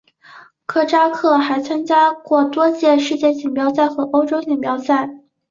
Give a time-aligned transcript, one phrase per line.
[0.65, 5.07] 科扎克还参加过多届世界锦标赛和欧洲锦标赛。